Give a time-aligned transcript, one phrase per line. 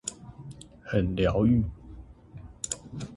[0.81, 1.63] 很療癒